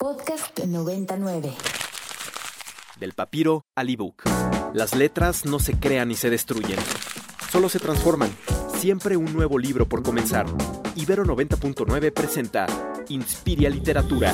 Podcast 0.00 0.60
99. 0.60 1.52
Del 3.00 3.14
papiro 3.14 3.66
al 3.74 3.90
ebook. 3.90 4.22
Las 4.72 4.94
letras 4.94 5.44
no 5.44 5.58
se 5.58 5.76
crean 5.76 6.06
ni 6.06 6.14
se 6.14 6.30
destruyen. 6.30 6.78
Solo 7.50 7.68
se 7.68 7.80
transforman. 7.80 8.30
Siempre 8.76 9.16
un 9.16 9.32
nuevo 9.32 9.58
libro 9.58 9.88
por 9.88 10.04
comenzar. 10.04 10.46
Ibero 10.94 11.24
90.9 11.24 12.12
presenta 12.12 12.66
Inspiria 13.08 13.68
Literatura. 13.70 14.32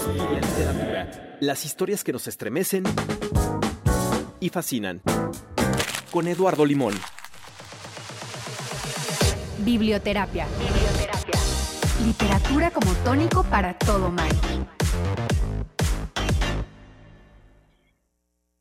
Las 1.40 1.64
historias 1.64 2.04
que 2.04 2.12
nos 2.12 2.28
estremecen 2.28 2.84
y 4.40 4.50
fascinan. 4.50 5.00
Con 6.10 6.28
Eduardo 6.28 6.66
Limón. 6.66 6.92
Biblioterapia. 9.60 10.46
Literatura 12.04 12.70
como 12.70 12.92
tónico 12.96 13.44
para 13.44 13.78
todo 13.78 14.10
mal. 14.10 14.28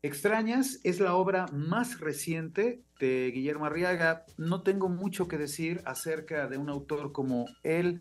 Extrañas 0.04 0.80
es 0.84 1.00
la 1.00 1.14
obra 1.14 1.46
más 1.52 1.98
reciente 1.98 2.84
de 3.00 3.30
Guillermo 3.34 3.64
Arriaga. 3.64 4.26
No 4.36 4.62
tengo 4.62 4.90
mucho 4.90 5.28
que 5.28 5.38
decir 5.38 5.80
acerca 5.86 6.46
de 6.46 6.58
un 6.58 6.68
autor 6.68 7.12
como 7.12 7.46
él, 7.62 8.00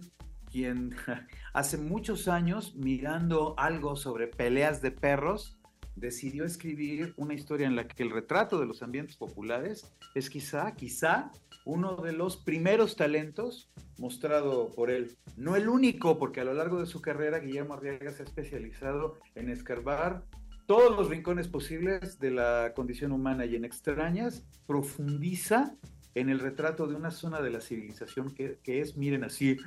quien 0.52 0.96
hace 1.54 1.78
muchos 1.78 2.28
años, 2.28 2.76
mirando 2.76 3.56
algo 3.58 3.96
sobre 3.96 4.28
peleas 4.28 4.82
de 4.82 4.92
perros, 4.92 5.58
decidió 5.96 6.44
escribir 6.44 7.14
una 7.18 7.36
historia 7.36 7.68
en 7.68 7.76
la 7.78 7.88
que 7.88 8.04
el 8.04 8.12
retrato 8.12 8.60
de 8.60 8.66
los 8.66 8.84
ambientes 8.84 9.16
populares 9.16 9.90
es 10.14 10.30
quizá, 10.30 10.76
quizá, 10.76 11.32
uno 11.66 11.98
de 11.98 12.12
los 12.14 12.38
primeros 12.38 12.96
talentos 12.96 13.72
mostrado 13.98 14.72
por 14.72 14.90
él. 14.90 15.18
No 15.38 15.56
el 15.56 15.70
único, 15.70 16.18
porque 16.18 16.42
a 16.42 16.44
lo 16.44 16.54
largo 16.54 16.80
de 16.80 16.86
su 16.86 17.02
carrera 17.02 17.40
Guillermo 17.40 17.74
Arriaga 17.74 18.12
se 18.12 18.24
ha 18.24 18.26
especializado 18.26 19.18
en 19.36 19.50
escarbar 19.50 20.24
todos 20.66 20.96
los 20.96 21.10
rincones 21.10 21.48
posibles 21.48 22.20
de 22.20 22.32
la 22.32 22.74
condición 22.76 23.12
humana 23.12 23.46
y 23.46 23.56
en 23.56 23.66
extrañas 23.66 24.46
profundiza 24.66 25.76
en 26.16 26.30
el 26.30 26.40
retrato 26.40 26.88
de 26.88 26.96
una 26.96 27.12
zona 27.12 27.42
de 27.42 27.50
la 27.50 27.62
civilización 27.62 28.34
que, 28.34 28.60
es, 28.66 28.96
miren 28.98 29.24
así, 29.24 29.58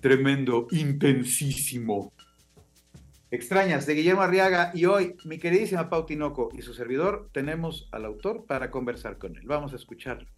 tremendo, 0.00 0.66
intensísimo. 0.70 2.12
Extrañas 3.30 3.84
de 3.86 3.94
Guillermo 3.94 4.22
Arriaga 4.22 4.70
y 4.74 4.84
hoy 4.84 5.16
mi 5.24 5.38
queridísima 5.38 5.90
Pau 5.90 6.06
Tinoco 6.06 6.50
y 6.56 6.62
su 6.62 6.72
servidor 6.72 7.28
tenemos 7.32 7.88
al 7.90 8.04
autor 8.04 8.46
para 8.46 8.70
conversar 8.70 9.18
con 9.18 9.36
él. 9.36 9.42
Vamos 9.46 9.72
a 9.72 9.76
escucharlo. 9.76 10.28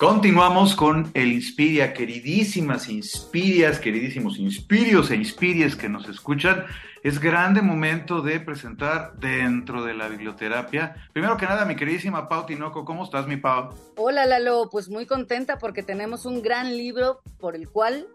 Continuamos 0.00 0.74
con 0.76 1.10
el 1.12 1.30
Inspiria, 1.30 1.92
queridísimas 1.92 2.88
Inspirias, 2.88 3.78
queridísimos 3.78 4.38
Inspirios 4.38 5.10
e 5.10 5.16
Inspirias 5.16 5.76
que 5.76 5.90
nos 5.90 6.08
escuchan. 6.08 6.64
Es 7.02 7.20
grande 7.20 7.60
momento 7.60 8.22
de 8.22 8.40
presentar 8.40 9.12
dentro 9.18 9.84
de 9.84 9.92
la 9.92 10.08
biblioterapia. 10.08 10.96
Primero 11.12 11.36
que 11.36 11.44
nada, 11.44 11.66
mi 11.66 11.76
queridísima 11.76 12.30
Pau 12.30 12.46
Tinoco, 12.46 12.82
¿cómo 12.86 13.04
estás, 13.04 13.26
mi 13.26 13.36
Pau? 13.36 13.74
Hola, 13.96 14.24
Lalo, 14.24 14.70
pues 14.72 14.88
muy 14.88 15.04
contenta 15.04 15.58
porque 15.58 15.82
tenemos 15.82 16.24
un 16.24 16.40
gran 16.40 16.78
libro 16.78 17.20
por 17.38 17.54
el 17.54 17.68
cual 17.68 18.08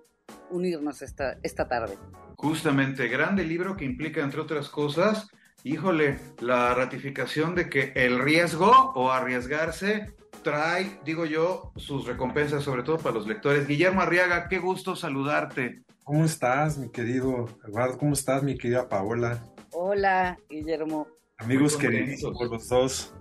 unirnos 0.49 1.03
esta, 1.03 1.37
esta 1.43 1.67
tarde. 1.67 1.99
Justamente, 2.35 3.07
grande 3.09 3.43
libro 3.43 3.77
que 3.77 3.85
implica, 3.85 4.21
entre 4.21 4.41
otras 4.41 4.69
cosas, 4.69 5.27
híjole, 5.63 6.19
la 6.39 6.73
ratificación 6.73 7.53
de 7.53 7.69
que 7.69 7.93
el 7.95 8.17
riesgo 8.17 8.71
o 8.95 9.11
arriesgarse 9.11 10.15
trae, 10.45 10.99
digo 11.03 11.25
yo, 11.25 11.73
sus 11.75 12.05
recompensas, 12.05 12.63
sobre 12.63 12.83
todo 12.83 12.99
para 12.99 13.15
los 13.15 13.25
lectores. 13.25 13.67
Guillermo 13.67 14.01
Arriaga, 14.01 14.47
qué 14.47 14.59
gusto 14.59 14.95
saludarte. 14.95 15.81
¿Cómo 16.03 16.23
estás, 16.23 16.77
mi 16.77 16.91
querido 16.91 17.47
Eduardo? 17.67 17.97
¿Cómo 17.97 18.13
estás, 18.13 18.43
mi 18.43 18.55
querida 18.55 18.87
Paola? 18.87 19.43
Hola, 19.71 20.37
Guillermo. 20.47 21.07
Amigos 21.39 21.75
queridos, 21.75 22.21
los 22.21 22.69
dos. 22.69 23.13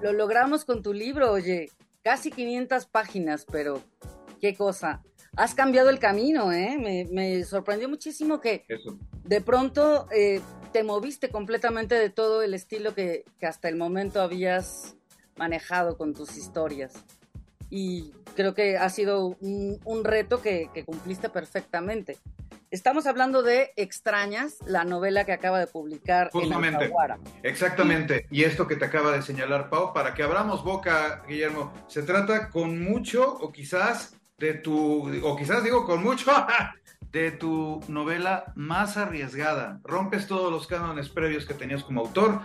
Lo 0.00 0.12
logramos 0.12 0.64
con 0.64 0.80
tu 0.80 0.92
libro, 0.92 1.32
oye, 1.32 1.68
casi 2.04 2.30
500 2.30 2.86
páginas, 2.86 3.44
pero 3.50 3.82
qué 4.40 4.54
cosa. 4.54 5.02
Has 5.36 5.56
cambiado 5.56 5.90
el 5.90 5.98
camino, 5.98 6.52
¿eh? 6.52 6.78
Me, 6.80 7.04
me 7.10 7.42
sorprendió 7.42 7.88
muchísimo 7.88 8.40
que 8.40 8.64
Eso. 8.68 8.96
de 9.24 9.40
pronto 9.40 10.06
eh, 10.12 10.40
te 10.72 10.84
moviste 10.84 11.30
completamente 11.30 11.96
de 11.96 12.10
todo 12.10 12.42
el 12.42 12.54
estilo 12.54 12.94
que, 12.94 13.24
que 13.40 13.46
hasta 13.46 13.68
el 13.68 13.74
momento 13.74 14.22
habías 14.22 14.96
manejado 15.36 15.96
con 15.96 16.14
tus 16.14 16.36
historias. 16.36 16.92
Y 17.70 18.12
creo 18.34 18.54
que 18.54 18.76
ha 18.76 18.88
sido 18.88 19.36
un, 19.40 19.80
un 19.84 20.04
reto 20.04 20.42
que, 20.42 20.70
que, 20.74 20.84
cumpliste 20.84 21.28
perfectamente. 21.28 22.18
Estamos 22.70 23.06
hablando 23.06 23.42
de 23.42 23.72
Extrañas, 23.76 24.58
la 24.64 24.84
novela 24.84 25.24
que 25.24 25.32
acaba 25.32 25.58
de 25.58 25.66
publicar 25.66 26.30
Justamente. 26.30 26.92
Exactamente. 27.42 28.26
Y 28.30 28.44
esto 28.44 28.68
que 28.68 28.76
te 28.76 28.84
acaba 28.84 29.10
de 29.12 29.22
señalar, 29.22 29.70
Pau, 29.70 29.92
para 29.92 30.14
que 30.14 30.22
abramos 30.22 30.62
boca, 30.62 31.24
Guillermo, 31.26 31.72
se 31.88 32.02
trata 32.02 32.48
con 32.48 32.80
mucho 32.82 33.38
o 33.38 33.50
quizás 33.50 34.14
de 34.38 34.54
tu, 34.54 35.10
o 35.24 35.36
quizás 35.36 35.64
digo 35.64 35.84
con 35.84 36.02
mucho, 36.02 36.30
de 37.12 37.32
tu 37.32 37.80
novela 37.88 38.52
más 38.54 38.96
arriesgada. 38.96 39.80
Rompes 39.82 40.26
todos 40.26 40.52
los 40.52 40.66
cánones 40.66 41.08
previos 41.08 41.46
que 41.46 41.54
tenías 41.54 41.82
como 41.82 42.02
autor 42.02 42.40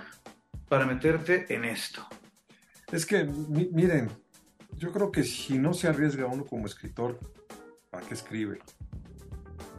para 0.68 0.86
meterte 0.86 1.54
en 1.54 1.66
esto. 1.66 2.08
Es 2.92 3.06
que, 3.06 3.24
mi, 3.24 3.70
miren, 3.72 4.10
yo 4.78 4.92
creo 4.92 5.12
que 5.12 5.24
si 5.24 5.58
no 5.58 5.74
se 5.74 5.88
arriesga 5.88 6.28
uno 6.28 6.46
como 6.46 6.66
escritor, 6.66 7.20
¿para 7.90 8.06
qué 8.06 8.14
escribe? 8.14 8.60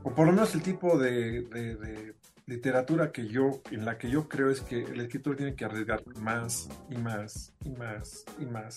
O 0.03 0.15
por 0.15 0.27
lo 0.27 0.33
menos 0.33 0.55
el 0.55 0.63
tipo 0.63 0.99
de, 0.99 2.15
literatura 2.47 3.11
que 3.11 3.27
yo, 3.27 3.61
en 3.71 3.85
la 3.85 3.99
que 3.99 4.09
yo 4.09 4.29
creo 4.29 4.51
es 4.51 4.61
que 4.61 4.85
el 4.85 5.01
escritor 5.01 5.37
tiene 5.37 5.55
que 5.55 5.65
arriesgar 5.65 6.03
más 6.21 6.69
y 6.89 6.97
más 6.97 7.53
y 7.65 7.71
más 7.71 8.25
y 8.39 8.47
más. 8.47 8.77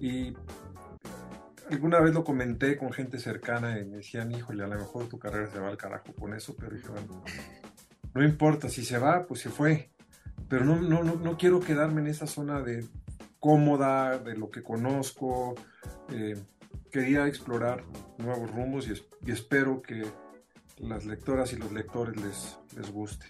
Y 0.00 0.34
alguna 1.70 2.00
vez 2.00 2.14
lo 2.14 2.24
comenté 2.24 2.76
con 2.76 2.92
gente 2.92 3.18
cercana 3.18 3.78
y 3.78 3.84
me 3.84 3.98
decían, 3.98 4.32
híjole, 4.32 4.64
a 4.64 4.66
lo 4.66 4.76
mejor 4.76 5.08
tu 5.08 5.18
carrera 5.18 5.50
se 5.50 5.58
va 5.58 5.68
al 5.68 5.76
carajo 5.76 6.12
con 6.14 6.34
eso, 6.34 6.54
pero 6.58 6.74
dije, 6.74 6.88
bueno, 6.88 7.22
no 8.14 8.24
importa, 8.24 8.68
si 8.68 8.84
se 8.84 8.98
va, 8.98 9.26
pues 9.26 9.40
se 9.40 9.50
fue. 9.50 9.90
Pero 10.48 10.64
no, 10.64 10.80
no, 10.80 11.04
no, 11.04 11.14
no 11.14 11.36
quiero 11.36 11.60
quedarme 11.60 12.00
en 12.00 12.08
esa 12.08 12.26
zona 12.26 12.60
de, 12.62 12.84
cómoda, 13.40 14.18
de 14.18 14.36
lo 14.36 14.50
que 14.50 14.62
conozco. 14.62 15.54
Eh, 16.12 16.36
quería 16.90 17.26
explorar 17.26 17.84
nuevos 18.18 18.50
rumbos 18.50 18.88
y, 18.88 18.92
y, 19.26 19.32
espero 19.32 19.82
que 19.82 20.04
las 20.78 21.04
lectoras 21.04 21.52
y 21.52 21.56
los 21.56 21.72
lectores 21.72 22.16
les, 22.16 22.58
les 22.76 22.90
guste. 22.90 23.26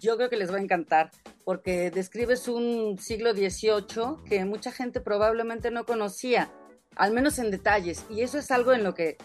Yo 0.00 0.16
creo 0.16 0.30
que 0.30 0.36
les 0.36 0.52
va 0.52 0.56
a 0.56 0.60
encantar 0.60 1.10
porque 1.44 1.90
describes 1.90 2.46
un 2.46 2.98
siglo 2.98 3.32
XVIII 3.32 4.22
que 4.28 4.44
mucha 4.44 4.70
gente 4.70 5.00
probablemente 5.00 5.70
no 5.70 5.86
conocía, 5.86 6.52
al 6.94 7.12
menos 7.12 7.38
en 7.38 7.50
detalles. 7.50 8.04
Y 8.10 8.20
eso 8.20 8.38
es 8.38 8.50
algo 8.50 8.72
en 8.72 8.84
lo 8.84 8.94
que, 8.94 9.16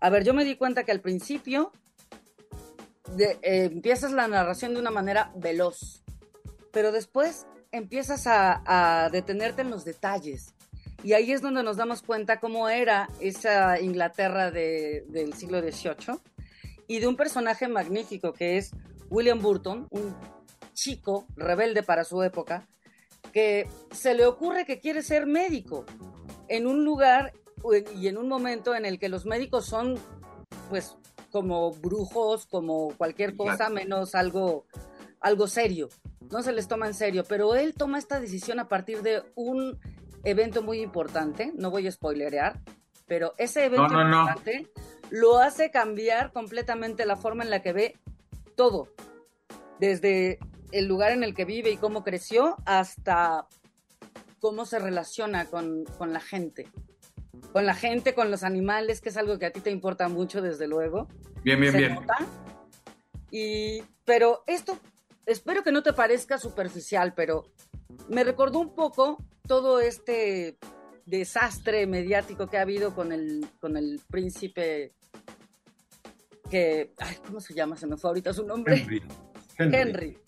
a 0.00 0.10
ver, 0.10 0.24
yo 0.24 0.34
me 0.34 0.44
di 0.44 0.56
cuenta 0.56 0.84
que 0.84 0.92
al 0.92 1.00
principio 1.00 1.72
de, 3.14 3.38
eh, 3.42 3.70
empiezas 3.72 4.12
la 4.12 4.28
narración 4.28 4.74
de 4.74 4.80
una 4.80 4.90
manera 4.90 5.32
veloz, 5.36 6.02
pero 6.72 6.92
después 6.92 7.46
empiezas 7.72 8.26
a, 8.26 8.62
a, 9.04 9.10
detenerte 9.10 9.62
en 9.62 9.70
los 9.70 9.84
detalles. 9.84 10.54
Y 11.02 11.12
ahí 11.12 11.32
es 11.32 11.42
donde 11.42 11.62
nos 11.62 11.76
damos 11.76 12.02
cuenta 12.02 12.40
cómo 12.40 12.68
era 12.68 13.08
esa 13.20 13.80
Inglaterra 13.80 14.50
de, 14.50 15.04
del 15.08 15.32
siglo 15.34 15.60
XVIII 15.60 16.18
y 16.88 16.98
de 16.98 17.06
un 17.06 17.16
personaje 17.16 17.68
magnífico 17.68 18.32
que 18.32 18.56
es 18.56 18.72
William 19.08 19.40
Burton, 19.40 19.86
un 19.90 20.16
chico 20.74 21.26
rebelde 21.36 21.82
para 21.82 22.04
su 22.04 22.22
época, 22.22 22.66
que 23.32 23.68
se 23.92 24.14
le 24.14 24.26
ocurre 24.26 24.64
que 24.64 24.80
quiere 24.80 25.02
ser 25.02 25.26
médico 25.26 25.84
en 26.48 26.66
un 26.66 26.84
lugar 26.84 27.32
y 27.94 28.08
en 28.08 28.16
un 28.16 28.28
momento 28.28 28.74
en 28.74 28.84
el 28.84 28.98
que 28.98 29.08
los 29.08 29.24
médicos 29.24 29.66
son 29.66 29.98
pues 30.68 30.96
como 31.30 31.72
brujos, 31.72 32.46
como 32.46 32.94
cualquier 32.96 33.36
cosa, 33.36 33.68
menos 33.68 34.14
algo, 34.14 34.64
algo 35.20 35.46
serio 35.46 35.88
no 36.30 36.42
se 36.42 36.52
les 36.52 36.68
toma 36.68 36.86
en 36.86 36.94
serio, 36.94 37.24
pero 37.28 37.54
él 37.54 37.74
toma 37.74 37.98
esta 37.98 38.20
decisión 38.20 38.60
a 38.60 38.68
partir 38.68 39.02
de 39.02 39.22
un 39.34 39.78
evento 40.24 40.62
muy 40.62 40.80
importante, 40.80 41.52
no 41.54 41.70
voy 41.70 41.86
a 41.86 41.92
spoilerear, 41.92 42.60
pero 43.06 43.34
ese 43.38 43.64
evento 43.64 43.88
no, 43.88 44.04
no, 44.04 44.20
importante 44.20 44.68
no. 44.74 44.82
lo 45.10 45.38
hace 45.38 45.70
cambiar 45.70 46.32
completamente 46.32 47.06
la 47.06 47.16
forma 47.16 47.44
en 47.44 47.50
la 47.50 47.62
que 47.62 47.72
ve 47.72 47.96
todo, 48.56 48.88
desde 49.78 50.38
el 50.72 50.86
lugar 50.86 51.12
en 51.12 51.24
el 51.24 51.34
que 51.34 51.44
vive 51.44 51.70
y 51.70 51.76
cómo 51.76 52.04
creció 52.04 52.56
hasta 52.66 53.46
cómo 54.40 54.66
se 54.66 54.78
relaciona 54.78 55.46
con, 55.46 55.84
con 55.96 56.12
la 56.12 56.20
gente. 56.20 56.68
Con 57.52 57.64
la 57.64 57.74
gente, 57.74 58.14
con 58.14 58.30
los 58.30 58.42
animales, 58.42 59.00
que 59.00 59.08
es 59.08 59.16
algo 59.16 59.38
que 59.38 59.46
a 59.46 59.50
ti 59.50 59.60
te 59.60 59.70
importa 59.70 60.08
mucho, 60.08 60.42
desde 60.42 60.68
luego. 60.68 61.08
Bien, 61.42 61.58
bien, 61.58 61.72
se 61.72 61.78
bien. 61.78 61.94
Nota. 61.94 62.16
Y, 63.30 63.82
pero 64.04 64.42
esto 64.46 64.78
espero 65.28 65.62
que 65.62 65.72
no 65.72 65.82
te 65.82 65.92
parezca 65.92 66.38
superficial, 66.38 67.12
pero 67.14 67.44
me 68.08 68.24
recordó 68.24 68.58
un 68.58 68.74
poco 68.74 69.22
todo 69.46 69.80
este 69.80 70.58
desastre 71.04 71.86
mediático 71.86 72.48
que 72.48 72.58
ha 72.58 72.62
habido 72.62 72.94
con 72.94 73.12
el, 73.12 73.46
con 73.60 73.76
el 73.76 74.00
príncipe 74.10 74.94
que, 76.50 76.92
ay, 76.98 77.16
¿cómo 77.26 77.40
se 77.40 77.54
llama? 77.54 77.76
Se 77.76 77.86
me 77.86 77.96
fue 77.96 78.10
ahorita 78.10 78.32
su 78.32 78.44
nombre. 78.44 78.76
Henry. 78.76 79.02
Henry. 79.58 79.76
Henry. 79.76 80.18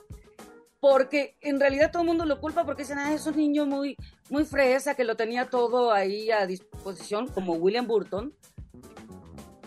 Porque 0.78 1.36
en 1.40 1.60
realidad 1.60 1.90
todo 1.90 2.02
el 2.02 2.08
mundo 2.08 2.24
lo 2.24 2.40
culpa 2.40 2.64
porque 2.64 2.82
dicen, 2.82 2.98
ah, 2.98 3.12
es 3.12 3.26
un 3.26 3.36
niño 3.36 3.66
muy, 3.66 3.96
muy 4.28 4.44
fresa 4.44 4.94
que 4.94 5.04
lo 5.04 5.16
tenía 5.16 5.50
todo 5.50 5.92
ahí 5.92 6.30
a 6.30 6.46
disposición, 6.46 7.28
como 7.28 7.54
William 7.54 7.86
Burton. 7.86 8.34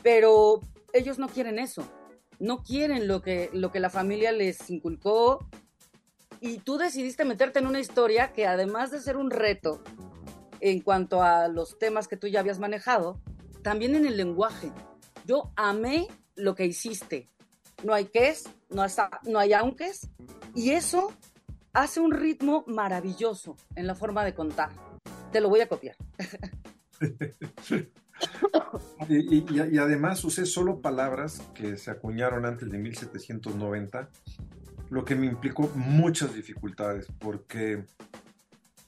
Pero 0.02 0.60
ellos 0.92 1.20
no 1.20 1.28
quieren 1.28 1.60
eso. 1.60 1.84
No 2.40 2.64
quieren 2.64 3.08
lo 3.08 3.22
que, 3.22 3.50
lo 3.54 3.72
que 3.72 3.80
la 3.80 3.90
familia 3.90 4.32
les 4.32 4.70
inculcó. 4.70 5.48
Y 6.40 6.58
tú 6.60 6.78
decidiste 6.78 7.26
meterte 7.26 7.60
en 7.60 7.68
una 7.68 7.80
historia 7.80 8.34
que 8.34 8.46
además 8.46 8.92
de 8.92 9.02
ser 9.02 9.18
un 9.18 9.32
reto 9.32 9.82
en 10.60 10.82
cuanto 10.82 11.22
a 11.22 11.48
los 11.48 11.78
temas 11.78 12.08
que 12.08 12.18
tú 12.18 12.28
ya 12.28 12.40
habías 12.40 12.60
manejado, 12.60 13.20
también 13.64 13.96
en 13.96 14.06
el 14.06 14.18
lenguaje. 14.18 14.72
Yo 15.26 15.52
amé 15.56 16.08
lo 16.36 16.56
que 16.56 16.66
hiciste. 16.66 17.30
No 17.84 17.94
hay 17.94 18.06
ques, 18.06 18.44
no 18.70 18.86
no 19.24 19.40
hay 19.40 19.54
aunques, 19.54 20.10
y 20.56 20.72
eso 20.72 21.12
hace 21.74 22.00
un 22.00 22.12
ritmo 22.12 22.64
maravilloso 22.68 23.58
en 23.76 23.88
la 23.88 23.96
forma 23.96 24.24
de 24.24 24.34
contar. 24.34 24.70
Te 25.32 25.42
lo 25.42 25.50
voy 25.50 25.62
a 25.62 25.68
copiar. 25.68 25.96
Y, 29.10 29.36
y- 29.38 29.46
y 29.72 29.78
además 29.78 30.24
usé 30.24 30.46
solo 30.46 30.80
palabras 30.82 31.42
que 31.54 31.78
se 31.78 31.92
acuñaron 31.92 32.46
antes 32.46 32.70
de 32.70 32.78
1790, 32.78 34.10
lo 34.90 35.04
que 35.06 35.16
me 35.16 35.26
implicó 35.26 35.70
muchas 35.76 36.34
dificultades, 36.34 37.08
porque 37.20 37.86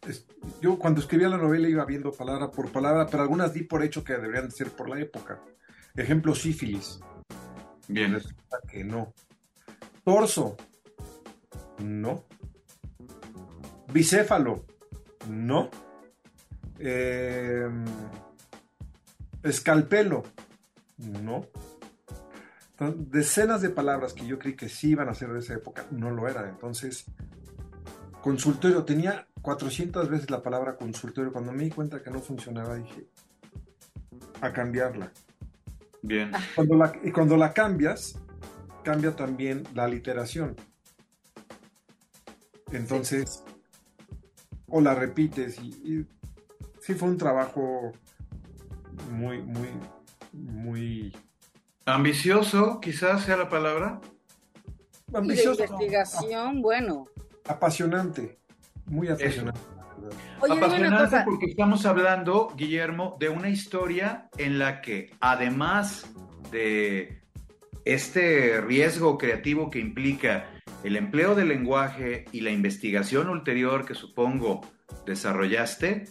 es- 0.08 0.26
yo 0.62 0.78
cuando 0.80 1.02
escribía 1.02 1.30
la 1.30 1.38
novela 1.38 1.68
iba 1.68 1.86
viendo 1.86 2.12
palabra 2.12 2.52
por 2.52 2.72
palabra, 2.72 3.08
pero 3.08 3.24
algunas 3.24 3.54
di 3.54 3.64
por 3.64 3.84
hecho 3.84 4.04
que 4.04 4.14
deberían 4.14 4.52
ser 4.52 4.72
por 4.72 4.90
la 4.90 5.00
época. 5.00 5.42
Ejemplo, 5.96 6.34
sífilis. 6.36 7.00
Bien. 7.88 8.14
Resulta 8.14 8.60
que 8.70 8.84
no. 8.84 9.14
Torso. 10.04 10.56
No. 11.80 12.24
Bicéfalo. 13.92 14.66
No. 15.30 15.70
Eh, 16.80 17.68
escalpelo. 19.46 20.24
No. 20.98 21.46
Entonces, 22.72 23.12
decenas 23.12 23.62
de 23.62 23.70
palabras 23.70 24.14
que 24.14 24.26
yo 24.28 24.38
creí 24.38 24.56
que 24.56 24.68
sí 24.68 24.90
iban 24.92 25.08
a 25.08 25.14
ser 25.14 25.32
de 25.32 25.40
esa 25.40 25.54
época, 25.54 25.86
no 25.92 26.12
lo 26.12 26.28
eran. 26.28 26.50
Entonces, 26.50 27.06
consultorio, 28.22 28.84
tenía 28.84 29.28
400 29.42 30.10
veces 30.10 30.30
la 30.30 30.42
palabra 30.44 30.76
consultorio. 30.76 31.32
Cuando 31.32 31.52
me 31.54 31.64
di 31.64 31.70
cuenta 31.70 32.02
que 32.04 32.10
no 32.12 32.20
funcionaba, 32.20 32.76
dije, 32.76 33.08
a 34.42 34.52
cambiarla. 34.52 35.12
Bien. 36.02 36.32
Cuando 36.56 36.76
la- 36.76 36.94
y 37.04 37.12
cuando 37.12 37.38
la 37.38 37.54
cambias, 37.54 38.20
cambia 38.84 39.16
también 39.16 39.64
la 39.74 39.88
literación. 39.88 40.56
Entonces, 42.72 43.44
o 44.68 44.82
la 44.82 44.96
repites 44.96 45.60
y, 45.60 45.70
y 45.70 46.08
sí 46.82 46.94
fue 46.94 47.10
un 47.10 47.18
trabajo 47.18 47.94
muy, 49.16 49.42
muy, 49.42 49.70
muy 50.34 51.16
Ambicioso, 51.88 52.80
quizás 52.82 53.24
sea 53.24 53.38
la 53.38 53.48
palabra. 53.48 54.02
Y 55.08 55.12
de 55.12 55.18
ambicioso, 55.20 55.64
investigación, 55.64 56.62
bueno. 56.62 57.06
ap- 57.46 57.52
apasionante, 57.52 58.40
muy 58.86 59.08
apasionante. 59.08 59.60
Oye, 60.42 60.54
una 60.54 60.66
Apasionante 60.66 61.04
cosa. 61.04 61.26
porque 61.26 61.46
estamos 61.46 61.86
hablando, 61.86 62.52
Guillermo, 62.56 63.18
de 63.20 63.30
una 63.30 63.50
historia 63.50 64.30
en 64.38 64.58
la 64.60 64.82
que, 64.82 65.12
además 65.20 66.12
de 66.52 67.22
este 67.86 68.62
riesgo 68.62 69.18
creativo 69.20 69.70
que 69.70 69.80
implica 69.80 70.50
el 70.84 70.96
empleo 70.96 71.36
del 71.36 71.50
lenguaje 71.50 72.26
y 72.32 72.42
la 72.42 72.50
investigación 72.50 73.30
ulterior 73.30 73.86
que 73.86 73.94
supongo 73.94 74.62
desarrollaste, 75.06 76.06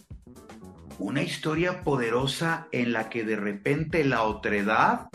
una 0.99 1.21
historia 1.21 1.81
poderosa 1.81 2.67
en 2.71 2.93
la 2.93 3.09
que 3.09 3.23
de 3.23 3.35
repente 3.35 4.03
la 4.03 4.23
otredad 4.23 5.07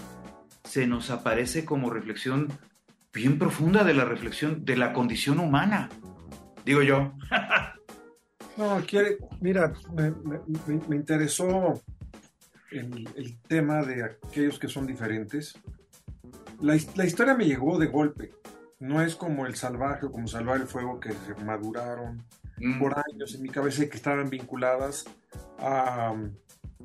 se 0.64 0.86
nos 0.86 1.10
aparece 1.10 1.64
como 1.64 1.90
reflexión 1.90 2.48
bien 3.12 3.38
profunda 3.38 3.82
de 3.84 3.94
la 3.94 4.04
reflexión 4.04 4.64
de 4.64 4.76
la 4.76 4.92
condición 4.92 5.38
humana. 5.40 5.88
Digo 6.64 6.82
yo. 6.82 7.12
No, 8.56 8.78
quiere, 8.86 9.16
mira, 9.40 9.72
me, 9.94 10.10
me- 10.10 10.96
interesó 10.96 11.80
el, 12.70 13.08
el 13.16 13.38
tema 13.48 13.82
de 13.82 14.04
aquellos 14.04 14.58
que 14.58 14.68
son 14.68 14.86
diferentes. 14.86 15.54
La, 16.60 16.76
la 16.94 17.06
historia 17.06 17.34
me 17.34 17.46
llegó 17.46 17.78
de 17.78 17.86
golpe. 17.86 18.32
No 18.78 19.00
es 19.00 19.14
como 19.14 19.46
el 19.46 19.54
salvaje 19.54 20.04
o 20.06 20.12
como 20.12 20.26
salvar 20.28 20.60
el 20.60 20.66
fuego 20.66 21.00
que 21.00 21.12
se 21.12 21.34
maduraron 21.42 22.22
Mm. 22.62 22.78
por 22.78 22.92
años 22.98 23.34
en 23.34 23.40
mi 23.42 23.48
cabeza 23.48 23.84
y 23.84 23.88
que 23.88 23.96
estaban 23.96 24.28
vinculadas 24.28 25.06
a, 25.60 26.14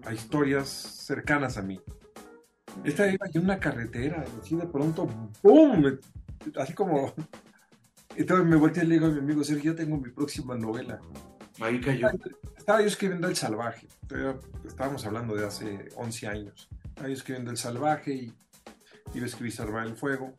a 0.05 0.13
historias 0.13 0.67
cercanas 0.69 1.57
a 1.57 1.61
mí. 1.61 1.79
Esta 2.83 3.07
iba 3.07 3.25
en 3.33 3.41
una 3.43 3.59
carretera 3.59 4.23
y 4.35 4.39
así 4.41 4.55
de 4.55 4.67
pronto. 4.67 5.07
Me- 5.43 5.97
Así 6.61 6.73
como... 6.73 7.13
Entonces 8.15 8.45
me 8.45 8.55
volteé 8.55 8.83
y 8.83 8.87
le 8.87 8.95
digo 8.95 9.07
a 9.07 9.09
mi 9.09 9.19
amigo 9.19 9.43
Sergio, 9.43 9.75
tengo 9.75 9.97
mi 9.97 10.09
próxima 10.11 10.55
novela. 10.55 10.99
Ahí 11.59 11.81
cayó. 11.81 12.07
Estaba 12.57 12.81
yo 12.81 12.87
escribiendo 12.87 13.27
El 13.27 13.35
Salvaje, 13.35 13.87
estábamos 14.65 15.05
hablando 15.05 15.35
de 15.35 15.45
hace 15.45 15.89
11 15.95 16.27
años. 16.27 16.69
Estaba 16.85 17.07
yo 17.07 17.13
escribiendo 17.13 17.51
El 17.51 17.57
Salvaje 17.57 18.13
y 18.13 18.33
iba 19.13 19.23
a 19.23 19.27
escribir 19.27 19.51
Salvar 19.53 19.85
el 19.87 19.95
Fuego. 19.95 20.33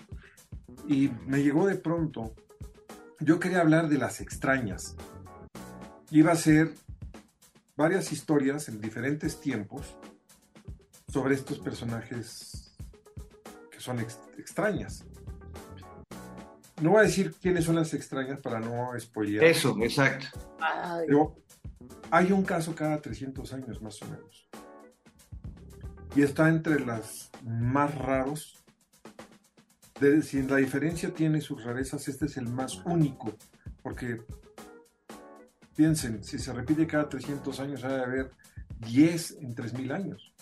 Y 0.88 1.10
me 1.26 1.42
llegó 1.42 1.66
de 1.66 1.76
pronto, 1.76 2.34
yo 3.20 3.38
quería 3.40 3.60
hablar 3.60 3.88
de 3.88 3.98
las 3.98 4.20
extrañas. 4.20 4.96
Iba 6.10 6.30
a 6.30 6.34
hacer 6.34 6.72
varias 7.76 8.12
historias 8.12 8.68
en 8.68 8.80
diferentes 8.80 9.40
tiempos 9.40 9.96
sobre 11.08 11.34
estos 11.34 11.58
personajes 11.58 12.76
que 13.70 13.80
son 13.80 14.00
ex- 14.00 14.20
extrañas. 14.38 15.04
No 16.82 16.90
voy 16.90 17.00
a 17.00 17.02
decir 17.04 17.34
quiénes 17.40 17.64
son 17.64 17.76
las 17.76 17.94
extrañas 17.94 18.40
para 18.40 18.60
no 18.60 18.98
spoilear. 18.98 19.44
Eso, 19.44 19.76
exacto. 19.82 20.26
Pero 21.06 21.36
hay 22.10 22.32
un 22.32 22.42
caso 22.44 22.74
cada 22.74 23.00
300 23.00 23.52
años 23.54 23.80
más 23.80 24.00
o 24.02 24.06
menos. 24.06 24.48
Y 26.14 26.22
está 26.22 26.48
entre 26.48 26.80
las 26.84 27.30
más 27.42 27.94
raros. 27.94 28.62
De, 30.00 30.20
si 30.22 30.42
la 30.42 30.56
diferencia 30.56 31.14
tiene 31.14 31.40
sus 31.40 31.64
rarezas, 31.64 32.08
este 32.08 32.26
es 32.26 32.36
el 32.36 32.48
más 32.48 32.84
único. 32.84 33.34
Porque 33.82 34.22
piensen, 35.76 36.24
si 36.24 36.38
se 36.38 36.52
repite 36.52 36.86
cada 36.86 37.08
300 37.08 37.60
años, 37.60 37.84
ha 37.84 37.88
de 37.88 38.02
haber 38.02 38.30
10 38.78 39.38
en 39.42 39.54
3000 39.54 39.92
años. 39.92 40.34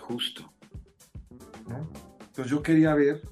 Justo. 0.00 0.52
¿no? 1.68 1.90
Entonces 2.20 2.50
yo 2.50 2.62
quería 2.62 2.94
ver 2.94 3.22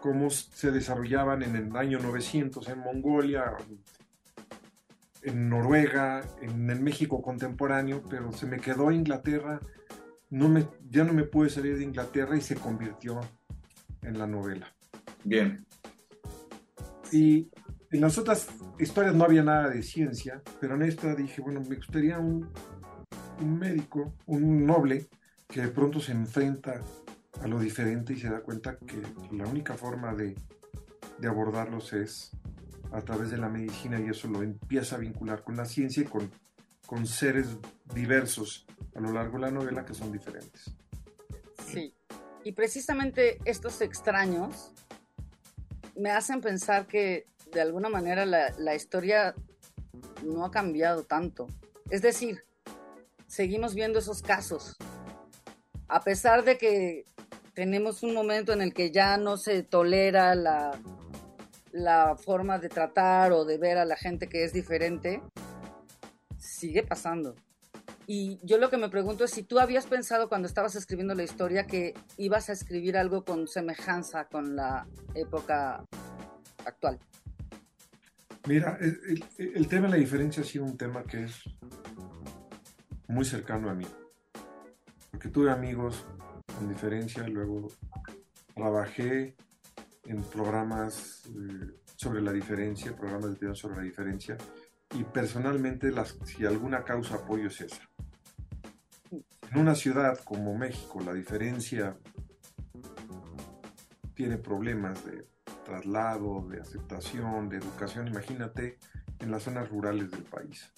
cómo 0.00 0.30
se 0.30 0.70
desarrollaban 0.70 1.42
en 1.42 1.56
el 1.56 1.76
año 1.76 1.98
900 1.98 2.68
en 2.68 2.78
Mongolia, 2.78 3.56
en 5.22 5.48
Noruega, 5.48 6.22
en 6.40 6.70
el 6.70 6.80
México 6.80 7.20
contemporáneo, 7.20 8.02
pero 8.08 8.32
se 8.32 8.46
me 8.46 8.58
quedó 8.58 8.92
Inglaterra, 8.92 9.60
no 10.30 10.48
me, 10.48 10.66
ya 10.88 11.04
no 11.04 11.12
me 11.12 11.24
pude 11.24 11.50
salir 11.50 11.76
de 11.76 11.84
Inglaterra 11.84 12.36
y 12.36 12.40
se 12.40 12.54
convirtió 12.54 13.20
en 14.02 14.18
la 14.18 14.26
novela. 14.26 14.72
Bien. 15.24 15.66
Y 17.10 17.50
en 17.90 18.00
las 18.00 18.18
otras 18.18 18.48
historias 18.78 19.14
no 19.14 19.24
había 19.24 19.42
nada 19.42 19.68
de 19.68 19.82
ciencia, 19.82 20.42
pero 20.60 20.74
en 20.74 20.82
esta 20.82 21.14
dije, 21.14 21.40
bueno, 21.40 21.60
me 21.68 21.76
gustaría 21.76 22.18
un, 22.18 22.50
médico, 23.40 24.14
un 24.26 24.66
noble, 24.66 25.08
que 25.48 25.60
de 25.60 25.68
pronto 25.68 26.00
se 26.00 26.12
enfrenta 26.12 26.80
a 27.40 27.46
lo 27.46 27.60
diferente 27.60 28.14
y 28.14 28.20
se 28.20 28.28
da 28.28 28.40
cuenta 28.40 28.78
que 28.78 29.00
la 29.32 29.46
única 29.46 29.74
forma 29.74 30.14
de, 30.14 30.34
de 31.18 31.28
abordarlos 31.28 31.92
es 31.92 32.32
a 32.92 33.00
través 33.02 33.30
de 33.30 33.36
la 33.36 33.48
medicina 33.48 34.00
y 34.00 34.08
eso 34.08 34.28
lo 34.28 34.42
empieza 34.42 34.96
a 34.96 34.98
vincular 34.98 35.44
con 35.44 35.56
la 35.56 35.66
ciencia 35.66 36.02
y 36.02 36.06
con, 36.06 36.30
con 36.86 37.06
seres 37.06 37.48
diversos 37.94 38.66
a 38.94 39.00
lo 39.00 39.12
largo 39.12 39.38
de 39.38 39.42
la 39.42 39.50
novela 39.50 39.84
que 39.84 39.94
son 39.94 40.10
diferentes. 40.10 40.74
Sí. 41.66 41.94
Y 42.42 42.52
precisamente 42.52 43.38
estos 43.44 43.80
extraños 43.80 44.72
me 45.96 46.10
hacen 46.10 46.40
pensar 46.40 46.86
que 46.86 47.26
de 47.52 47.60
alguna 47.60 47.88
manera 47.88 48.26
la, 48.26 48.74
historia 48.74 49.34
no 50.24 50.44
ha 50.44 50.50
cambiado 50.50 51.04
tanto. 51.04 51.46
Es 51.90 52.02
decir, 52.02 52.44
seguimos 53.26 53.74
viendo 53.74 53.98
esos 53.98 54.22
casos. 54.22 54.76
A 55.88 56.02
pesar 56.02 56.44
de 56.44 56.58
que 56.58 57.04
tenemos 57.54 58.02
un 58.02 58.12
momento 58.12 58.52
en 58.52 58.60
el 58.60 58.74
que 58.74 58.90
ya 58.90 59.16
no 59.16 59.36
se 59.36 59.62
tolera 59.62 60.34
la, 60.34 60.78
la 61.72 62.16
forma 62.16 62.58
de 62.58 62.68
tratar 62.68 63.32
o 63.32 63.44
de 63.44 63.58
ver 63.58 63.78
a 63.78 63.84
la 63.84 63.96
gente 63.96 64.28
que 64.28 64.44
es 64.44 64.52
diferente, 64.52 65.22
sigue 66.38 66.82
pasando. 66.82 67.34
Y 68.08 68.38
yo 68.42 68.58
lo 68.58 68.70
que 68.70 68.76
me 68.76 68.88
pregunto 68.88 69.24
es 69.24 69.32
si 69.32 69.42
tú 69.42 69.58
habías 69.58 69.86
pensado 69.86 70.28
cuando 70.28 70.46
estabas 70.46 70.76
escribiendo 70.76 71.14
la 71.14 71.24
historia 71.24 71.66
que 71.66 71.92
ibas 72.16 72.48
a 72.48 72.52
escribir 72.52 72.96
algo 72.96 73.24
con 73.24 73.48
semejanza 73.48 74.26
con 74.26 74.54
la 74.54 74.86
época 75.14 75.84
actual. 76.64 77.00
Mira, 78.46 78.78
el, 78.80 79.66
tema 79.66 79.86
de 79.86 79.94
la 79.94 79.96
diferencia 79.96 80.40
ha 80.40 80.46
sido 80.46 80.64
un 80.64 80.76
tema 80.76 81.02
que 81.02 81.24
es 81.24 81.42
muy 83.08 83.24
cercano 83.24 83.68
a 83.68 83.74
mí. 83.74 83.86
Porque 85.10 85.30
tuve 85.30 85.50
amigos 85.50 86.06
con 86.56 86.68
diferencia, 86.68 87.26
luego 87.26 87.66
trabajé 88.54 89.34
en 90.04 90.22
programas 90.22 91.24
eh, 91.26 91.72
sobre 91.96 92.22
la 92.22 92.32
diferencia, 92.32 92.94
programas 92.94 93.32
de 93.32 93.40
video 93.40 93.54
sobre 93.56 93.78
la 93.78 93.82
diferencia, 93.82 94.36
y 94.94 95.02
personalmente 95.02 95.90
las, 95.90 96.16
si 96.24 96.46
alguna 96.46 96.84
causa 96.84 97.16
apoyo 97.16 97.48
es 97.48 97.60
esa. 97.62 97.82
En 99.50 99.58
una 99.58 99.74
ciudad 99.74 100.20
como 100.22 100.56
México, 100.56 101.00
la 101.04 101.12
diferencia 101.12 101.98
tiene 104.14 104.38
problemas 104.38 105.04
de 105.04 105.26
traslado, 105.66 106.46
de 106.48 106.60
aceptación, 106.60 107.48
de 107.48 107.58
educación. 107.58 108.08
Imagínate 108.08 108.78
en 109.18 109.30
las 109.30 109.42
zonas 109.42 109.68
rurales 109.68 110.10
del 110.10 110.22
país. 110.22 110.70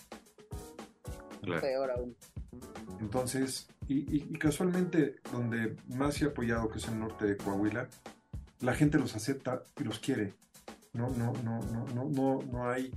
Peor 1.61 1.90
aún. 1.90 2.16
Entonces, 3.00 3.68
y, 3.87 4.21
casualmente 4.38 5.16
donde 5.30 5.76
más 5.88 6.14
se 6.14 6.25
ha 6.25 6.28
apoyado, 6.28 6.68
que 6.68 6.78
es 6.78 6.88
el 6.88 6.99
norte 6.99 7.26
de 7.26 7.37
Coahuila, 7.37 7.88
la 8.61 8.75
gente 8.75 8.99
los 8.99 9.14
acepta 9.14 9.62
y 9.78 9.85
los 9.85 9.99
quiere. 9.99 10.35
No, 10.92 11.11
no, 11.11 11.33
no, 11.45 11.61
no, 11.61 11.87
no, 11.95 12.04
no, 12.09 12.42
no 12.50 12.68
hay 12.68 12.90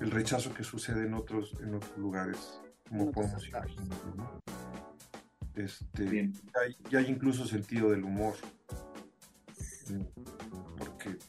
el 0.00 0.10
rechazo 0.10 0.54
que 0.54 0.62
sucede 0.62 1.06
en 1.06 1.14
otros, 1.14 1.56
en 1.60 1.74
otros 1.74 1.96
lugares, 1.98 2.60
como 2.88 3.10
podemos 3.10 3.46
imaginar. 3.48 3.90
Este, 5.56 6.30
ya 6.90 6.98
hay, 6.98 7.06
incluso 7.06 7.44
sentido 7.44 7.90
del 7.90 8.04
humor. 8.04 8.34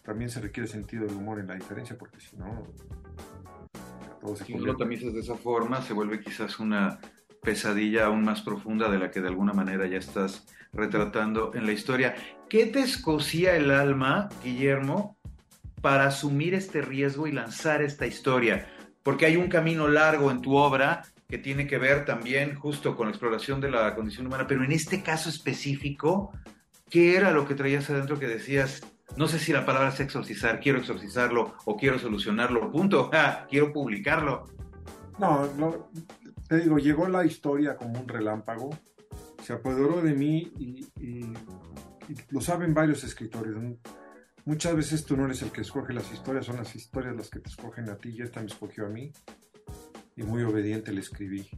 También 0.04 0.30
se 0.30 0.42
requiere 0.42 0.68
sentido 0.68 1.06
del 1.06 1.16
humor 1.16 1.40
en 1.40 1.48
la 1.48 1.56
diferencia, 1.56 1.98
porque 1.98 2.20
si 2.20 2.36
no. 2.38 2.68
si 4.46 4.54
lo 4.54 4.76
tamizas 4.76 5.14
de 5.14 5.20
esa 5.20 5.36
forma, 5.36 5.82
se 5.82 5.94
vuelve 5.94 6.20
quizás 6.22 6.60
una 6.60 7.00
pesadilla 7.42 8.06
aún 8.06 8.24
más 8.24 8.42
profunda 8.42 8.90
de 8.90 9.00
la 9.00 9.12
que 9.12 9.22
de 9.22 9.28
alguna 9.28 9.54
manera 9.54 9.88
ya 9.88 9.98
estás 9.98 10.46
retratando 10.74 11.52
en 11.56 11.66
la 11.66 11.72
historia. 11.72 12.16
¿Qué 12.50 12.66
te 12.66 12.82
escocía 12.82 13.56
el 13.56 13.72
alma, 13.72 14.30
Guillermo, 14.44 15.18
para 15.82 16.06
asumir 16.06 16.54
este 16.54 16.82
riesgo 16.82 17.28
y 17.28 17.32
lanzar 17.32 17.82
esta 17.82 18.06
historia? 18.06 18.68
Porque 19.04 19.26
hay 19.26 19.36
un 19.36 19.48
camino 19.48 19.88
largo 19.88 20.32
en 20.32 20.42
tu 20.42 20.56
obra 20.56 21.04
que 21.28 21.38
tiene 21.38 21.66
que 21.66 21.78
ver 21.78 22.06
también 22.06 22.56
justo 22.56 22.96
con 22.96 23.08
la 23.08 23.12
exploración 23.12 23.62
de 23.62 23.72
la 23.72 23.96
condición 23.96 24.28
humana, 24.28 24.46
pero 24.48 24.64
en 24.64 24.72
este 24.74 25.02
caso 25.02 25.30
específico, 25.30 26.32
¿qué 26.90 27.16
era 27.16 27.32
lo 27.32 27.48
que 27.48 27.56
traías 27.56 27.90
adentro 27.90 28.20
que 28.20 28.28
decías, 28.28 28.82
no 29.18 29.28
sé 29.28 29.40
si 29.40 29.52
la 29.52 29.66
palabra 29.66 29.90
es 29.90 30.00
exorcizar, 30.00 30.60
quiero 30.60 30.80
exorcizarlo 30.80 31.56
o 31.66 31.78
quiero 31.78 32.00
solucionarlo, 32.00 32.72
punto, 32.72 33.10
quiero 33.50 33.74
publicarlo? 33.74 34.46
No, 35.20 35.46
no, 35.56 35.90
te 36.48 36.60
digo, 36.60 36.78
llegó 36.78 37.08
la 37.08 37.26
historia 37.26 37.76
como 37.76 38.00
un 38.00 38.08
relámpago, 38.08 38.70
se 39.44 39.54
apoderó 39.54 40.02
de 40.02 40.14
mí 40.14 40.52
y, 40.58 40.88
lo 42.30 42.42
saben 42.42 42.74
varios 42.74 43.04
escritores. 43.06 43.56
Muchas 44.44 44.76
veces 44.76 45.06
tú 45.06 45.16
no 45.16 45.26
eres 45.26 45.42
el 45.44 45.52
que 45.52 45.62
escoge 45.62 45.94
las 45.94 46.12
historias, 46.12 46.46
son 46.46 46.58
las 46.58 46.76
historias 46.76 47.16
las 47.16 47.30
que 47.30 47.40
te 47.40 47.50
escogen 47.50 47.90
a 47.90 47.96
ti 47.96 48.10
y 48.10 48.22
esta 48.22 48.42
me 48.42 48.48
escogió 48.48 48.88
a 48.88 48.90
mí 48.90 49.14
y 50.16 50.24
muy 50.24 50.44
obediente 50.44 50.92
le 50.92 51.02
escribí. 51.02 51.50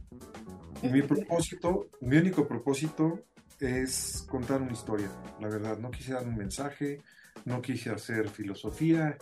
mi 0.82 1.02
propósito, 1.02 1.88
mi 2.00 2.16
único 2.18 2.46
propósito 2.46 3.24
es 3.60 4.26
contar 4.28 4.62
una 4.62 4.72
historia, 4.72 5.10
la 5.40 5.48
verdad. 5.48 5.78
No 5.78 5.90
quise 5.90 6.12
dar 6.12 6.26
un 6.26 6.36
mensaje, 6.36 7.00
no 7.44 7.60
quise 7.62 7.90
hacer 7.90 8.28
filosofía, 8.28 9.16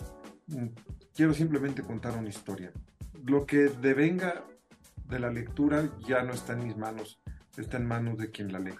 mm, 0.48 0.66
quiero 1.14 1.34
simplemente 1.34 1.82
contar 1.82 2.16
una 2.16 2.28
historia. 2.28 2.72
Lo 3.24 3.46
que 3.46 3.68
devenga 3.68 4.44
de 5.08 5.18
la 5.18 5.30
lectura 5.30 5.90
ya 6.06 6.22
no 6.22 6.32
está 6.32 6.54
en 6.54 6.64
mis 6.64 6.76
manos, 6.76 7.20
está 7.56 7.76
en 7.76 7.86
manos 7.86 8.18
de 8.18 8.30
quien 8.30 8.52
la 8.52 8.58
lee. 8.58 8.74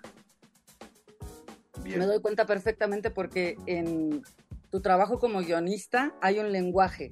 Me 1.84 2.06
doy 2.06 2.20
cuenta 2.20 2.46
perfectamente 2.46 3.10
porque 3.10 3.56
en 3.66 4.22
tu 4.70 4.80
trabajo 4.80 5.18
como 5.18 5.40
guionista 5.40 6.14
hay 6.20 6.38
un 6.38 6.52
lenguaje 6.52 7.10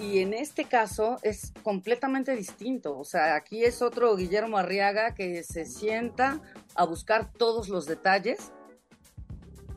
y 0.00 0.20
en 0.20 0.32
este 0.32 0.64
caso 0.64 1.18
es 1.22 1.52
completamente 1.62 2.34
distinto. 2.34 2.98
O 2.98 3.04
sea, 3.04 3.34
aquí 3.34 3.64
es 3.64 3.82
otro 3.82 4.16
Guillermo 4.16 4.58
Arriaga 4.58 5.14
que 5.14 5.42
se 5.42 5.66
sienta 5.66 6.40
a 6.74 6.84
buscar 6.84 7.32
todos 7.32 7.68
los 7.68 7.86
detalles 7.86 8.52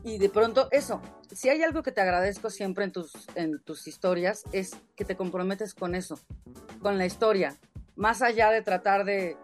y 0.04 0.18
de 0.18 0.28
pronto 0.28 0.68
eso. 0.70 1.00
Si 1.32 1.48
hay 1.48 1.62
algo 1.62 1.82
que 1.82 1.90
te 1.90 2.02
agradezco 2.02 2.50
siempre 2.50 2.84
en 2.84 2.92
tus, 2.92 3.12
en 3.34 3.58
tus 3.60 3.88
historias 3.88 4.44
es 4.52 4.76
que 4.94 5.04
te 5.04 5.16
comprometes 5.16 5.74
con 5.74 5.94
eso, 5.94 6.20
con 6.80 6.98
la 6.98 7.06
historia, 7.06 7.56
más 7.96 8.22
allá 8.22 8.50
de 8.50 8.62
tratar 8.62 9.04
de, 9.04 9.36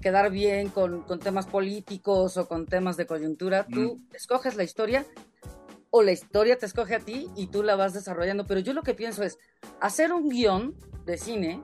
quedar 0.00 0.30
bien 0.30 0.70
con, 0.70 1.04
temas 1.20 1.46
políticos 1.46 2.36
o 2.36 2.48
con 2.48 2.66
temas 2.66 2.96
de 2.96 3.06
coyuntura, 3.06 3.66
tú 3.66 4.00
escoges 4.12 4.56
la 4.56 4.64
historia 4.64 5.04
o 5.90 6.02
la 6.02 6.12
historia 6.12 6.56
te 6.56 6.66
escoge 6.66 6.94
a 6.94 7.00
ti 7.00 7.28
y 7.36 7.48
tú 7.48 7.62
la 7.62 7.76
vas 7.76 7.92
desarrollando. 7.92 8.46
Pero 8.46 8.60
yo 8.60 8.72
lo 8.72 8.82
que 8.82 8.94
pienso 8.94 9.22
es 9.22 9.38
hacer 9.78 10.12
un 10.12 10.30
guion 10.30 10.74
de 11.04 11.18
cine, 11.18 11.62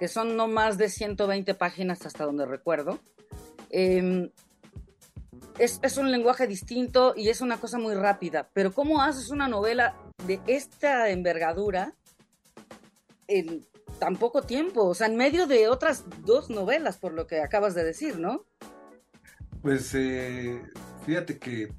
que 0.00 0.08
son 0.08 0.36
no 0.36 0.48
más 0.48 0.78
de 0.78 0.88
120 0.88 1.54
páginas 1.54 2.04
hasta 2.04 2.24
donde 2.24 2.44
recuerdo, 2.44 2.98
em, 3.70 4.30
es, 5.58 5.80
es, 5.82 5.96
un 5.96 6.10
lenguaje 6.10 6.46
distinto 6.46 7.14
y 7.16 7.28
es 7.28 7.40
una 7.40 7.58
cosa 7.58 7.78
muy 7.78 7.94
rápida. 7.94 8.48
Pero 8.52 8.72
¿cómo 8.72 9.02
haces 9.02 9.30
una 9.30 9.48
novela 9.48 9.96
de 10.26 10.40
esta 10.46 11.10
envergadura 11.10 11.94
en 13.26 13.66
tan 13.98 14.16
poco 14.16 14.42
tiempo, 14.42 14.84
o 14.84 14.94
sea, 14.94 15.06
en 15.06 15.16
medio 15.16 15.46
de 15.46 15.68
otras 15.68 16.04
dos 16.24 16.50
novelas, 16.50 16.98
por 16.98 17.12
lo 17.12 17.26
que 17.26 17.40
acabas 17.40 17.74
de 17.74 17.84
decir, 17.84 18.18
¿no? 18.18 18.44
Pues 19.62 19.94
eh, 19.94 20.62
fíjate 21.04 21.38
que 21.38 21.72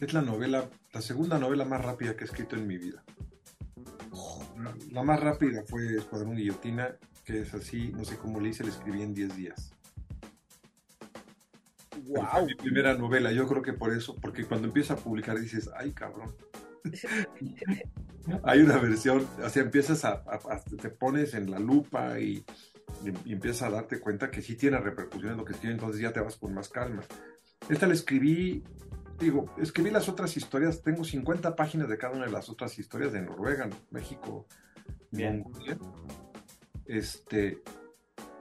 es 0.00 0.12
la 0.12 0.22
novela, 0.22 0.68
la 0.92 1.00
segunda 1.00 1.38
novela 1.38 1.64
más 1.64 1.82
rápida 1.84 2.16
que 2.16 2.24
he 2.24 2.26
escrito 2.26 2.56
en 2.56 2.66
mi 2.66 2.78
vida. 2.78 3.04
La 4.90 5.02
más 5.02 5.20
rápida 5.20 5.62
fue 5.66 5.96
Escuadrón 5.96 6.36
Guillotina, 6.36 6.96
que 7.24 7.40
es 7.40 7.54
así, 7.54 7.92
no 7.92 8.04
sé 8.04 8.16
cómo 8.16 8.40
le 8.40 8.50
hice, 8.50 8.64
la 8.64 8.70
escribí 8.70 9.02
en 9.02 9.14
10 9.14 9.36
días. 9.36 9.72
Wow. 12.10 12.46
mi 12.46 12.54
primera 12.54 12.94
novela, 12.94 13.30
yo 13.30 13.46
creo 13.46 13.62
que 13.62 13.72
por 13.72 13.92
eso, 13.92 14.16
porque 14.16 14.44
cuando 14.44 14.66
empiezas 14.66 14.98
a 14.98 15.02
publicar 15.02 15.38
dices, 15.38 15.70
ay 15.76 15.92
cabrón. 15.92 16.34
Hay 18.44 18.60
una 18.60 18.78
versión, 18.78 19.26
o 19.42 19.48
sea, 19.48 19.62
empiezas 19.62 20.04
a, 20.04 20.22
te 20.80 20.90
pones 20.90 21.34
en 21.34 21.50
la 21.50 21.58
lupa 21.58 22.18
y, 22.18 22.44
empiezas 23.26 23.62
a 23.62 23.70
darte 23.70 24.00
cuenta 24.00 24.30
que 24.30 24.42
sí 24.42 24.56
tiene 24.56 24.78
repercusiones 24.78 25.36
lo 25.36 25.44
que 25.44 25.52
escribes, 25.52 25.76
entonces 25.76 26.02
ya 26.02 26.12
te 26.12 26.20
vas 26.20 26.36
con 26.36 26.52
más 26.52 26.68
calma. 26.68 27.02
Esta 27.68 27.86
la 27.86 27.94
escribí, 27.94 28.64
digo, 29.18 29.54
escribí 29.58 29.90
las 29.90 30.08
otras 30.08 30.36
historias, 30.36 30.82
tengo 30.82 31.04
50 31.04 31.54
páginas 31.54 31.88
de 31.88 31.96
cada 31.96 32.14
una 32.14 32.26
de 32.26 32.32
las 32.32 32.48
otras 32.48 32.78
historias 32.78 33.12
de 33.12 33.22
Noruega, 33.22 33.70
México, 33.90 34.46
Mongolia. 35.12 35.78
Este, 36.84 37.62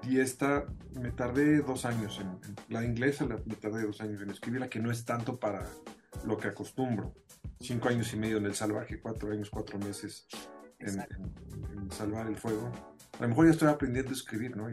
y 0.10 0.20
esta 0.20 0.66
me 1.00 1.12
tardé 1.12 1.62
dos 1.62 1.86
años 1.86 2.20
en, 2.20 2.56
la 2.70 2.84
inglesa 2.84 3.26
me 3.26 3.56
tardé 3.56 3.84
dos 3.84 4.02
años 4.02 4.22
en 4.22 4.32
escribirla, 4.32 4.70
que 4.70 4.80
no 4.80 4.92
es 4.92 5.06
tanto 5.06 5.40
para 5.40 5.66
lo 6.26 6.38
que 6.38 6.48
acostumbro 6.48 7.14
cinco 7.60 7.90
años 7.90 8.14
y 8.14 8.18
medio 8.18 8.38
en 8.38 8.46
el 8.46 8.56
salvaje, 8.56 9.00
cuatro 9.00 9.32
años, 9.32 9.50
cuatro 9.50 9.78
meses 9.80 10.28
en, 10.80 11.04
salvar 11.92 12.28
el 12.28 12.38
fuego. 12.38 12.72
A 13.18 13.24
lo 13.24 13.30
mejor 13.30 13.48
ya 13.48 13.52
estoy 13.52 13.68
aprendiendo 13.68 14.12
a 14.12 14.14
escribir, 14.14 14.56
¿no? 14.56 14.70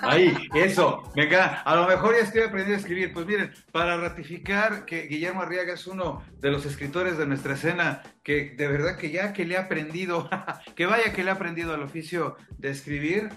Ahí, 0.00 0.36
eso, 0.54 1.02
venga, 1.14 1.60
a 1.60 1.76
lo 1.76 1.86
mejor 1.86 2.16
ya 2.16 2.22
estoy 2.22 2.42
aprendiendo 2.42 2.74
a 2.74 2.78
escribir. 2.78 3.12
Pues 3.12 3.26
miren, 3.26 3.52
para 3.70 3.96
ratificar 3.96 4.84
que 4.86 5.02
Guillermo 5.06 5.42
Arriaga 5.42 5.74
es 5.74 5.86
uno 5.86 6.24
de 6.40 6.50
los 6.50 6.66
escritores 6.66 7.16
de 7.16 7.26
nuestra 7.26 7.54
escena 7.54 8.02
que 8.24 8.54
de 8.56 8.66
verdad 8.66 8.96
que 8.96 9.12
ya 9.12 9.32
que 9.32 9.44
le 9.44 9.56
ha 9.56 9.62
aprendido, 9.62 10.28
que 10.74 10.86
vaya 10.86 11.12
que 11.12 11.22
le 11.22 11.30
ha 11.30 11.34
aprendido 11.34 11.74
al 11.74 11.82
oficio 11.82 12.36
de 12.58 12.70
escribir, 12.70 13.28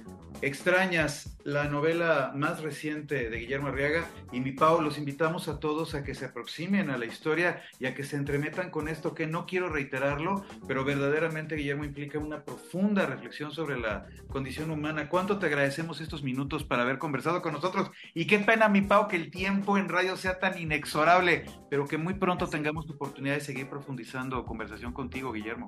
extrañas 0.42 1.38
la 1.44 1.66
novela 1.66 2.32
más 2.36 2.62
reciente 2.62 3.30
de 3.30 3.38
Guillermo 3.38 3.70
Arriaga 3.70 4.06
y 4.32 4.42
mi 4.42 4.52
Pau, 4.52 4.82
los 4.82 4.98
invitamos 4.98 5.48
a 5.48 5.60
todos 5.60 5.96
a 5.96 6.04
que 6.04 6.14
se 6.14 6.26
aproximen 6.26 6.90
a 6.90 6.98
la 6.98 7.06
historia 7.06 7.62
y 7.80 7.86
a 7.86 7.96
que 7.96 8.04
se 8.04 8.18
entremetan 8.18 8.70
con 8.70 8.88
esto 8.88 9.16
que 9.16 9.28
no 9.28 9.46
quiero 9.46 9.70
reiterarlo, 9.70 10.46
pero 10.68 10.84
verdaderamente 10.84 11.56
Guillermo 11.56 11.86
implica 11.86 12.20
una 12.20 12.44
profunda 12.44 13.06
reflexión 13.06 13.52
sobre 13.52 13.80
la 13.80 14.08
condición 14.28 14.72
humana. 14.72 15.10
¿Cuánto 15.10 15.40
te 15.40 15.46
agradecemos 15.46 16.02
estos 16.02 16.22
minutos 16.22 16.64
para 16.64 16.84
haber 16.84 16.98
conversado 16.98 17.42
con 17.42 17.54
nosotros? 17.54 17.90
Y 18.14 18.28
qué 18.28 18.40
pena, 18.40 18.68
mi 18.68 18.82
Pau, 18.82 19.08
que 19.08 19.16
el 19.16 19.32
tiempo 19.32 19.78
en 19.78 19.90
radio 19.90 20.18
sea 20.18 20.40
tan 20.40 20.58
inexorable, 20.60 21.46
pero 21.70 21.88
que 21.88 21.98
muy 21.98 22.16
pronto 22.16 22.48
tengamos 22.48 22.88
la 22.88 22.96
oportunidad 22.96 23.36
de 23.36 23.42
seguir 23.42 23.70
profundizando 23.70 24.46
conversación 24.46 24.94
contigo, 24.94 25.32
Guillermo. 25.32 25.68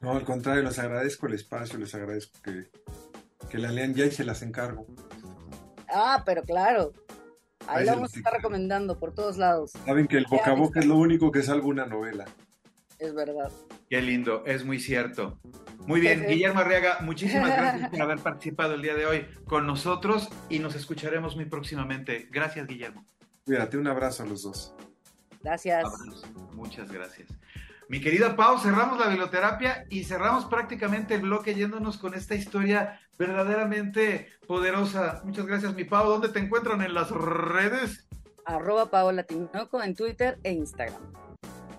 No, 0.00 0.12
al 0.12 0.24
contrario, 0.24 0.62
les 0.62 0.78
agradezco 0.78 1.26
el 1.26 1.34
espacio, 1.34 1.78
les 1.78 1.94
agradezco 1.94 2.38
que 2.42 2.70
que 3.50 3.58
la 3.58 3.70
lean 3.70 3.94
ya 3.94 4.06
y 4.06 4.10
se 4.10 4.24
las 4.24 4.42
encargo. 4.42 4.86
Ah, 5.88 6.22
pero 6.24 6.42
claro. 6.42 6.92
Ahí 7.66 7.80
Ahí 7.80 7.86
la 7.86 7.94
vamos 7.94 8.14
a 8.14 8.18
estar 8.18 8.32
recomendando 8.32 8.98
por 8.98 9.14
todos 9.14 9.38
lados. 9.38 9.72
Saben 9.84 10.06
que 10.06 10.16
el 10.16 10.26
boca 10.30 10.52
a 10.52 10.54
boca 10.54 10.80
es 10.80 10.86
lo 10.86 10.96
único 10.96 11.32
que 11.32 11.42
salva 11.42 11.66
una 11.66 11.86
novela. 11.86 12.24
Es 12.98 13.14
verdad. 13.14 13.50
Qué 13.90 14.00
lindo, 14.00 14.44
es 14.46 14.64
muy 14.64 14.80
cierto. 14.80 15.38
Muy 15.86 16.00
bien, 16.00 16.26
Guillermo 16.26 16.60
Arriaga, 16.60 16.98
muchísimas 17.02 17.50
gracias 17.56 17.90
por 17.90 18.02
haber 18.02 18.18
participado 18.18 18.74
el 18.74 18.82
día 18.82 18.94
de 18.94 19.06
hoy 19.06 19.26
con 19.46 19.66
nosotros 19.66 20.28
y 20.48 20.58
nos 20.58 20.74
escucharemos 20.74 21.36
muy 21.36 21.44
próximamente. 21.44 22.28
Gracias, 22.30 22.66
Guillermo. 22.66 23.04
Cuídate, 23.44 23.76
un 23.76 23.86
abrazo 23.86 24.22
a 24.22 24.26
los 24.26 24.42
dos. 24.42 24.74
Gracias. 25.42 25.84
Abrazo. 25.84 26.26
Muchas 26.54 26.90
gracias. 26.90 27.28
Mi 27.88 28.00
querida 28.00 28.34
Pau, 28.34 28.58
cerramos 28.58 28.98
la 28.98 29.06
biblioterapia 29.06 29.84
y 29.88 30.02
cerramos 30.02 30.46
prácticamente 30.46 31.14
el 31.14 31.22
bloque 31.22 31.54
yéndonos 31.54 31.98
con 31.98 32.14
esta 32.14 32.34
historia 32.34 33.00
verdaderamente 33.16 34.28
poderosa. 34.48 35.22
Muchas 35.24 35.46
gracias, 35.46 35.74
mi 35.74 35.84
Pau. 35.84 36.08
¿Dónde 36.08 36.28
te 36.30 36.40
encuentran 36.40 36.82
en 36.82 36.94
las 36.94 37.10
redes? 37.12 38.08
Arroba 38.44 38.90
Paola 38.90 39.22
Tinoco 39.22 39.80
en 39.82 39.94
Twitter 39.94 40.38
e 40.42 40.52
Instagram. 40.52 41.00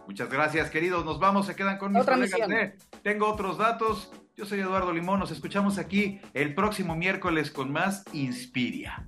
Muchas 0.07 0.29
gracias, 0.29 0.69
queridos. 0.69 1.03
Nos 1.03 1.19
vamos, 1.19 1.45
se 1.45 1.55
quedan 1.55 1.77
con 1.77 1.91
mis 1.91 2.01
Otra 2.01 2.15
colegas 2.15 2.47
de 2.47 2.77
Tengo 3.03 3.27
otros 3.27 3.57
datos. 3.57 4.09
Yo 4.37 4.45
soy 4.45 4.61
Eduardo 4.61 4.93
Limón. 4.93 5.19
Nos 5.19 5.31
escuchamos 5.31 5.77
aquí 5.77 6.21
el 6.33 6.55
próximo 6.55 6.95
miércoles 6.95 7.51
con 7.51 7.73
más 7.73 8.05
Inspiria. 8.13 9.05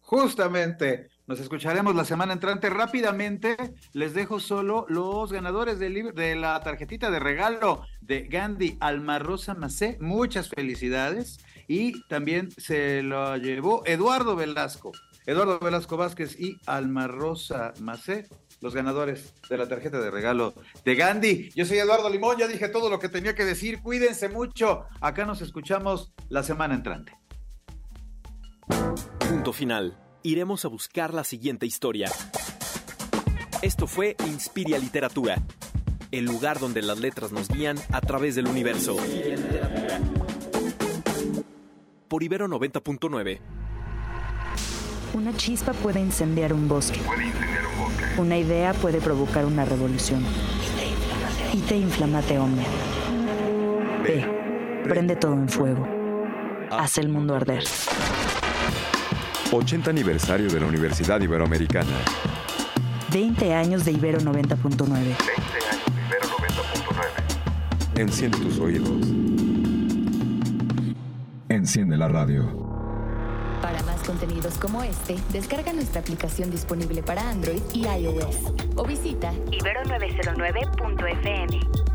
Justamente, 0.00 1.08
nos 1.28 1.40
escucharemos 1.40 1.94
la 1.94 2.06
semana 2.06 2.32
entrante. 2.32 2.70
Rápidamente, 2.70 3.56
les 3.92 4.14
dejo 4.14 4.40
solo 4.40 4.86
los 4.88 5.30
ganadores 5.30 5.78
de 5.78 6.34
la 6.36 6.58
tarjetita 6.60 7.10
de 7.10 7.20
regalo 7.20 7.82
de 8.00 8.22
Gandhi 8.22 8.78
Alma 8.80 9.18
Rosa 9.18 9.54
Macé. 9.54 9.98
Muchas 10.00 10.48
felicidades. 10.48 11.38
Y 11.68 12.02
también 12.08 12.50
se 12.52 13.02
lo 13.02 13.36
llevó 13.36 13.82
Eduardo 13.84 14.36
Velasco. 14.36 14.92
Eduardo 15.26 15.58
Velasco 15.60 15.98
Vázquez 15.98 16.40
y 16.40 16.56
Alma 16.64 17.06
Rosa 17.06 17.74
Macé, 17.80 18.26
los 18.62 18.74
ganadores 18.74 19.34
de 19.50 19.58
la 19.58 19.68
tarjeta 19.68 20.00
de 20.00 20.10
regalo 20.10 20.54
de 20.86 20.94
Gandhi. 20.94 21.50
Yo 21.54 21.66
soy 21.66 21.76
Eduardo 21.76 22.08
Limón, 22.08 22.38
ya 22.38 22.48
dije 22.48 22.70
todo 22.70 22.88
lo 22.88 22.98
que 22.98 23.10
tenía 23.10 23.34
que 23.34 23.44
decir. 23.44 23.82
Cuídense 23.82 24.30
mucho. 24.30 24.86
Acá 25.02 25.26
nos 25.26 25.42
escuchamos 25.42 26.14
la 26.30 26.42
semana 26.42 26.74
entrante. 26.74 27.12
Punto 29.28 29.52
final. 29.52 30.07
Iremos 30.22 30.64
a 30.64 30.68
buscar 30.68 31.14
la 31.14 31.22
siguiente 31.22 31.64
historia. 31.64 32.10
Esto 33.62 33.86
fue 33.86 34.16
Inspiria 34.26 34.78
Literatura, 34.78 35.36
el 36.10 36.24
lugar 36.24 36.58
donde 36.58 36.82
las 36.82 36.98
letras 36.98 37.30
nos 37.30 37.48
guían 37.48 37.76
a 37.92 38.00
través 38.00 38.34
del 38.34 38.48
universo. 38.48 38.96
Por 42.08 42.22
Ibero 42.24 42.48
90.9. 42.48 43.38
Una 45.14 45.36
chispa 45.36 45.72
puede 45.72 46.00
incendiar 46.00 46.52
un 46.52 46.66
bosque. 46.68 47.00
Una 48.16 48.36
idea 48.36 48.74
puede 48.74 49.00
provocar 49.00 49.44
una 49.44 49.64
revolución. 49.64 50.24
Y 51.52 51.60
te 51.60 51.76
inflamate 51.76 52.38
omnia. 52.38 52.66
Ve, 54.02 54.82
prende 54.84 55.14
todo 55.14 55.34
en 55.34 55.48
fuego. 55.48 55.86
Haz 56.70 56.98
el 56.98 57.08
mundo 57.08 57.36
arder. 57.36 57.62
80 59.50 59.90
aniversario 59.90 60.50
de 60.50 60.60
la 60.60 60.66
Universidad 60.66 61.18
Iberoamericana. 61.20 61.90
20 63.12 63.54
años 63.54 63.84
de 63.84 63.92
Ibero 63.92 64.18
90.9. 64.20 65.14
Enciende 67.96 68.38
tus 68.38 68.58
oídos. 68.58 69.06
Enciende 71.48 71.96
la 71.96 72.08
radio. 72.08 72.66
Para 73.62 73.80
más 73.84 74.02
contenidos 74.02 74.58
como 74.58 74.82
este, 74.82 75.16
descarga 75.32 75.72
nuestra 75.72 76.02
aplicación 76.02 76.50
disponible 76.50 77.02
para 77.02 77.30
Android 77.30 77.62
y 77.72 77.86
iOS 77.86 78.52
o 78.76 78.84
visita 78.84 79.32
ibero909.fm. 79.32 81.87